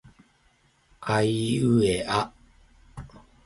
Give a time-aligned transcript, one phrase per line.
[1.11, 2.33] あいうえあ